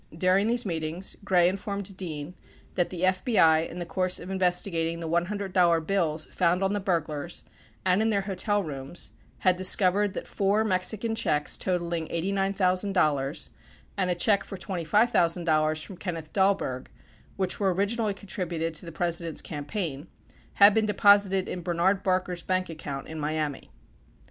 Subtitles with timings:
[0.17, 2.33] During these meetings Gray informed Dean
[2.73, 7.43] that the FBI, in the course of investigating the $100 bills found on the burglars
[7.85, 9.11] and in their hotel rooms,
[9.41, 13.49] had discovered that four Mexican checks totaling $89,000
[13.95, 16.87] and a check for $25,000 from Kenneth Dahlberg,
[17.35, 20.07] which were originally contributed to the President's campaign,
[20.53, 23.69] had been deposited in Bernard Barker's bank account in Miami.